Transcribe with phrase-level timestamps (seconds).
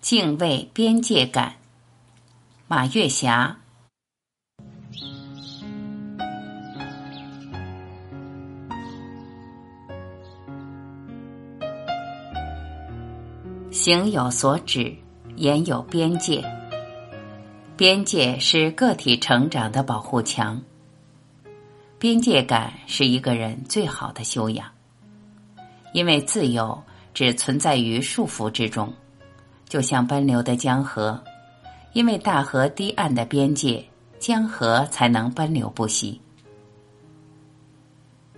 [0.00, 1.56] 敬畏边界感，
[2.66, 3.58] 马月霞。
[13.70, 14.96] 行有所指，
[15.36, 16.42] 言有边界。
[17.76, 20.62] 边界是个体成长的保护墙。
[21.98, 24.66] 边界感是一个人最好的修养，
[25.92, 26.82] 因为自由
[27.12, 28.90] 只存在于束缚之中。
[29.70, 31.22] 就像奔流的江河，
[31.92, 33.82] 因为大河堤岸的边界，
[34.18, 36.20] 江河才能奔流不息。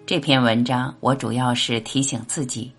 [0.05, 2.71] 这篇文章我主要是提醒自己，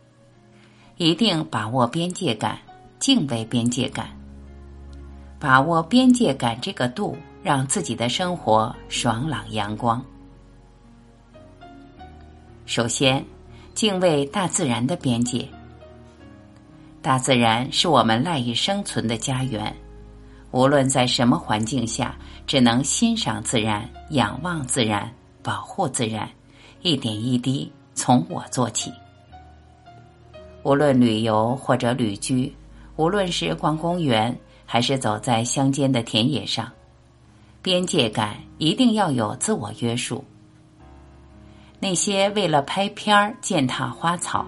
[0.98, 2.60] 一定把握边界感，
[3.00, 4.08] 敬畏边界感，
[5.40, 10.00] 把握边界感这个度，让自己的生活爽朗阳光。
[12.68, 13.26] 首先，
[13.74, 15.50] 敬畏大自然的边界。
[17.04, 19.76] 大自然是我们赖以生存的家园，
[20.52, 22.16] 无论在什么环境下，
[22.48, 25.14] 只能欣赏自然、仰望自然、
[25.44, 26.30] 保护自然，
[26.82, 28.90] 一点一滴从我做起。
[30.64, 32.56] 无论旅游或者旅居，
[32.96, 34.34] 无论是逛公园
[34.66, 36.72] 还是走在乡间的田野上，
[37.62, 40.24] 边界感一定要有自我约束。
[41.82, 44.46] 那些为了拍片儿践踏花草。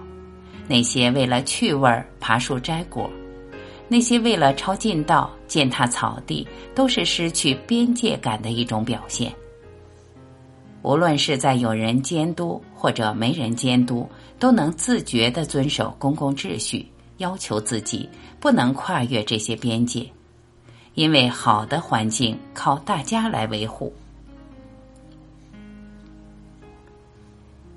[0.68, 3.08] 那些为了趣味儿爬树摘果，
[3.86, 9.32] 那些为了抄近道践踏草地，都是失去边界感的一种表现。
[10.82, 14.08] 无论是在有人监督或者没人监督，
[14.40, 16.84] 都能自觉的遵守公共秩序，
[17.18, 18.08] 要求自己
[18.40, 20.04] 不能跨越这些边界，
[20.94, 23.92] 因为好的环境靠大家来维护。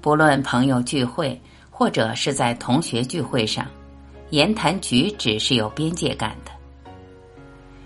[0.02, 1.40] 不论朋友聚会。
[1.80, 3.66] 或者是在同学聚会上，
[4.32, 6.52] 言谈举止是有边界感的。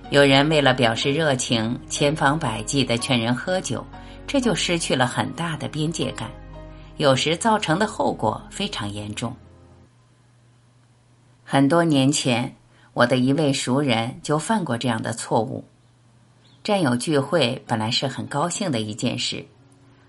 [0.10, 3.86] 有人为了表示热情，千方百计的劝人喝酒，
[4.26, 6.28] 这就失去了很大的边界感，
[6.98, 9.32] 有时造成的后果非常严重。
[11.44, 12.52] 很多年前，
[12.94, 15.64] 我的一位熟人就犯过这样的错误。
[16.64, 19.46] 战友聚会本来是很高兴的一件事，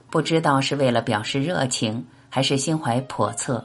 [0.09, 3.63] 不知道是为了表示热情，还是心怀叵测。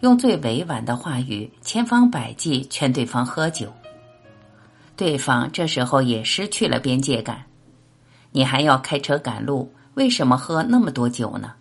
[0.00, 3.72] 用最委婉的话语，千方百计劝对方喝酒。
[4.94, 7.44] 对方这时候也失去了边界感。
[8.30, 11.52] 你还要开车赶路，为什么喝那么多酒呢？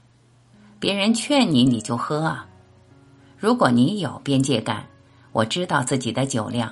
[0.80, 2.46] 别人劝你，你就喝啊。
[3.40, 4.86] 如果你有边界感，
[5.32, 6.72] 我知道自己的酒量，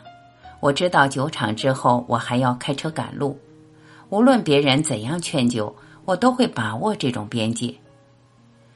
[0.59, 3.39] 我知道酒场之后我还要开车赶路，
[4.09, 7.73] 无论别人怎样劝酒，我都会把握这种边界。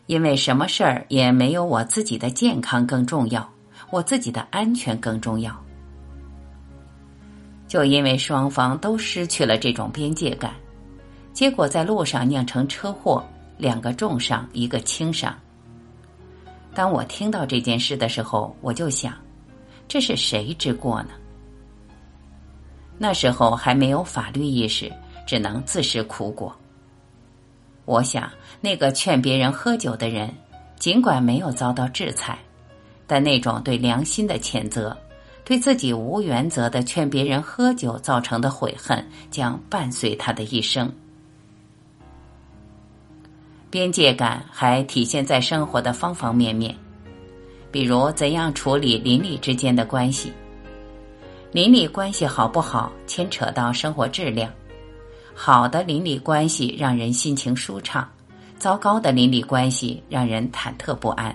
[0.10, 3.48] 因为什么事儿也没有我自己的健康更重要，
[3.92, 5.56] 我自己的安全更重要。
[7.68, 10.52] 就因为双方都失去了这种边界感，
[11.32, 13.24] 结果在路上酿成车祸，
[13.56, 15.32] 两个重伤，一个轻伤。
[16.74, 19.14] 当我听到这件事的时候，我就想，
[19.88, 21.10] 这是谁之过呢？
[22.98, 24.92] 那时候还没有法律意识，
[25.28, 26.52] 只能自食苦果。
[27.90, 28.30] 我想，
[28.62, 30.32] 那个劝别人喝酒的人，
[30.78, 32.38] 尽管没有遭到制裁，
[33.08, 34.96] 但那种对良心的谴责，
[35.44, 40.88] 对自己无原则的劝别人喝酒造成的悔恨，将伴随他的一生。
[43.72, 46.76] 边界感还体现在生活的方方面面，
[47.72, 50.32] 比如怎样处理邻里之间的关系。
[51.52, 54.54] 邻里关系好不好，牵扯到生活质量。
[55.42, 58.06] 好的邻里关系让人心情舒畅，
[58.58, 61.34] 糟糕的邻里关系让人忐忑不安。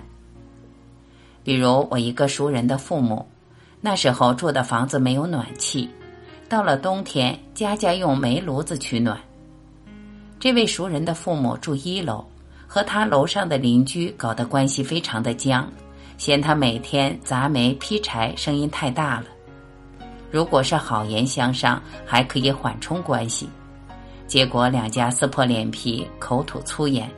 [1.43, 3.27] 比如我一个熟人的父母，
[3.81, 5.89] 那时候住的房子没有暖气，
[6.47, 9.19] 到了冬天家家用煤炉子取暖。
[10.39, 12.23] 这位熟人的父母住一楼，
[12.67, 15.67] 和他楼上的邻居搞得关系非常的僵，
[16.19, 19.25] 嫌他每天砸煤劈柴声音太大了。
[20.29, 23.49] 如果是好言相商，还可以缓冲关系。
[24.27, 27.09] 结果两家撕破脸皮，口吐粗言。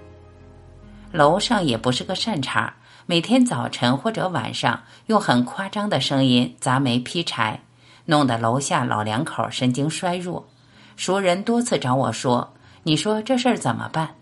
[1.11, 2.73] 楼上也不是个善茬，
[3.05, 7.61] 每天早晨或者晚上用很夸张的声音砸煤劈柴，
[8.05, 10.45] 弄得楼下老两口神经衰弱。
[10.97, 14.15] 熟人多次找我说：“你说这事儿怎么办？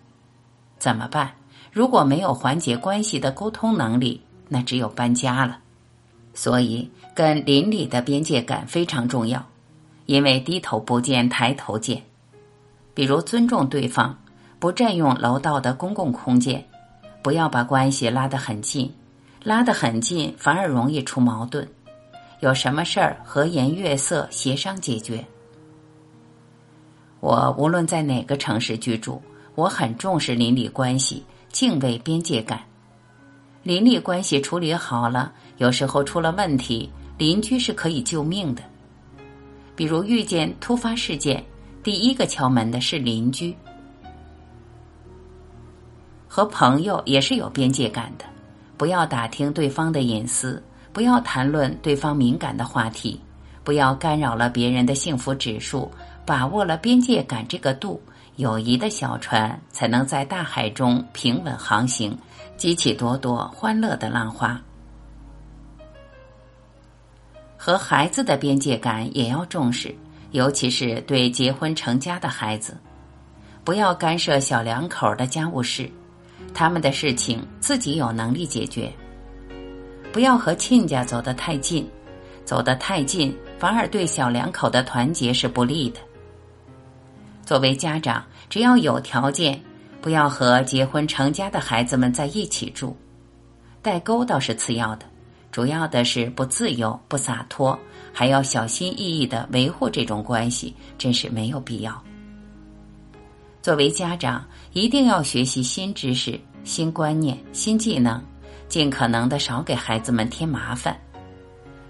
[0.78, 1.34] 怎么办？
[1.72, 5.58] 如果没有缓解关系的沟通能力，那只有搬家了。”
[6.36, 9.44] 所以，跟邻里的边界感非常重要，
[10.06, 12.04] 因为低头不见抬头见。
[12.96, 14.18] 比如尊重对方，
[14.58, 16.66] 不占用楼道的公共空间，
[17.22, 18.92] 不要把关系拉得很近，
[19.44, 21.68] 拉得很近反而容易出矛盾。
[22.40, 25.24] 有什么事儿和颜悦色协商解决。
[27.20, 29.22] 我无论在哪个城市居住，
[29.56, 32.62] 我很重视邻里关系，敬畏边界感。
[33.64, 38.62] 邻里关系处理好了，有时候出了问题，邻居是可以救命的。
[39.76, 41.44] 比如遇见突发事件，
[41.86, 43.56] 第一个敲门的是邻居。
[46.28, 48.26] 和朋友也是有边界感的，
[48.76, 53.22] 不要打听对方的隐私，不要谈论对方敏感的话题，
[53.64, 55.92] 不要干扰了别人的幸福指数。
[56.26, 58.02] 把握了边界感这个度，
[58.38, 62.18] 友谊的小船才能在大海中平稳航行，
[62.58, 64.60] 激起朵朵欢乐的浪花。
[67.56, 69.96] 和孩子的边界感也要重视，
[70.36, 72.78] 尤其是对结婚成家的孩子，
[73.64, 75.90] 不要干涉小两口的家务事，
[76.54, 78.92] 他们的事情自己有能力解决。
[80.12, 81.90] 不要和亲家走得太近，
[82.44, 86.02] 走得太近反而对小两口的团结是不利的。
[87.46, 89.58] 作为家长，只要有条件，
[90.02, 92.94] 不要和结婚成家的孩子们在一起住。
[93.82, 95.06] 代沟倒是次要的，
[95.56, 97.80] 主要的是不自由、不洒脱，
[98.12, 102.04] 还要小心翼翼的维护这种关系，真是没有必要。
[103.62, 108.22] 作为家长，一定要学习新知识、新观念、新技能，
[108.68, 111.00] 尽可能的少给孩子们添麻烦，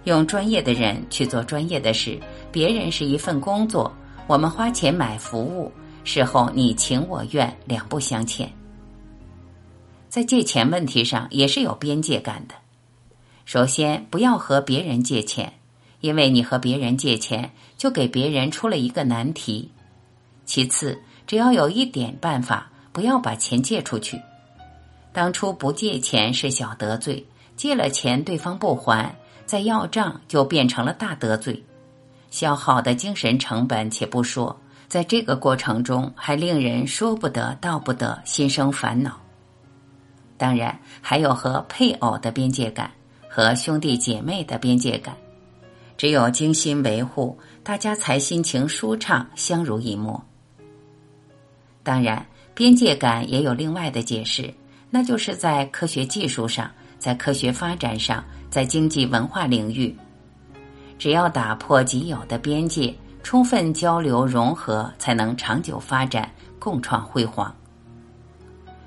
[0.03, 2.19] 用专业的人去做专业的事。
[2.51, 3.91] 别人是一份工作。
[4.27, 5.71] 我们花钱买服务，
[6.03, 8.47] 事后你情我愿，两不相欠。
[10.07, 12.53] 在借钱问题上也是有边界感的。
[13.45, 15.53] 首先，不要和别人借钱，
[16.01, 19.71] 因为你和别人借钱，就给别人出了一个难题。
[20.45, 24.19] 其次，只要有一点办法，不要把钱借出去。
[25.13, 27.23] 当初不借钱是小得罪，
[27.55, 29.15] 借了钱对方不还，
[29.45, 31.63] 再要账就变成了大得罪。
[32.31, 39.21] 消耗的精神成本且不说，在这个过程中还令人说不得道不得，心生烦恼。
[40.35, 42.91] 当然，还有和配偶的边界感，
[43.35, 45.13] 和兄弟姐妹的边界感，
[45.97, 50.23] 只有精心维护，大家才心情舒畅，相濡以沫。
[51.83, 54.53] 当然，边界感也有另外的解释，
[54.89, 59.93] 那就是在科学技术上，在科学发展上，在经济文化领域。
[60.97, 67.53] 只要打破既有的边界，充分交流融合，才能长久发展，共创辉煌。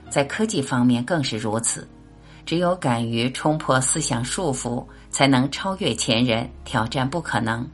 [0.09, 1.87] 在科技方面更是如此，
[2.49, 7.69] 只有敢于冲破思想束缚，才能超越前人，挑战不可能。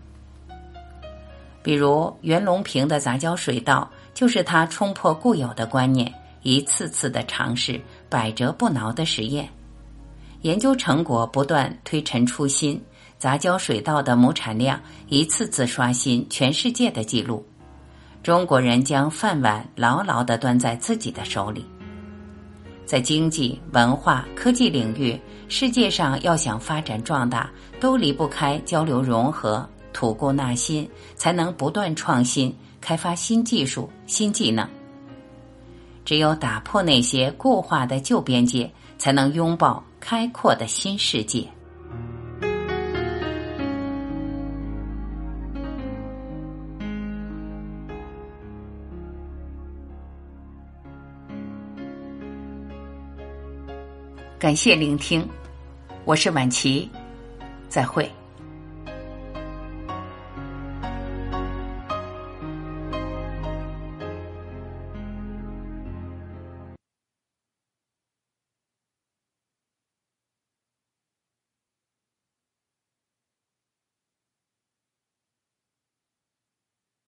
[1.62, 6.12] 比如袁隆平的杂交水稻，就是他冲破固有的观念，
[6.42, 9.48] 一次次的尝试，百折不挠的实验，
[10.40, 12.84] 研究成果不断推陈出新。
[13.16, 17.46] 杂交水稻的亩产量一次次刷新全世界的记录，
[18.24, 21.64] 中国人将饭碗牢牢的端在自己的手里。
[22.84, 27.50] 在经济、文化、科技领域，世界上要想发展壮大，
[27.80, 34.68] 都离不开交流融合、吐故纳新，才能不断创新，开发新技术、新技能。
[36.04, 41.48] 只有打破那些固化的旧边界，才能拥抱开阔的新世界。
[54.38, 55.26] 感谢聆听，
[56.04, 56.90] 我是晚琪，
[57.68, 58.10] 再会。